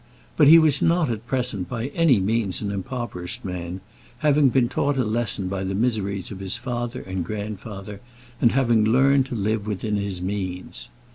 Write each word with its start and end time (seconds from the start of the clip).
But 0.35 0.47
he 0.47 0.57
was 0.57 0.81
not 0.81 1.11
at 1.11 1.27
present 1.27 1.69
by 1.69 1.89
any 1.89 2.19
means 2.19 2.59
an 2.63 2.71
impoverished 2.71 3.45
man, 3.45 3.81
having 4.25 4.49
been 4.49 4.67
taught 4.67 4.97
a 4.97 5.03
lesson 5.03 5.47
by 5.47 5.63
the 5.63 5.75
miseries 5.75 6.31
of 6.31 6.39
his 6.39 6.57
father 6.57 7.03
and 7.03 7.23
grandfather, 7.23 8.01
and 8.41 8.53
having 8.53 8.83
learned 8.83 9.27
to 9.27 9.35
live 9.35 9.67
within 9.67 9.97
his 9.97 10.19
means. 10.19 10.89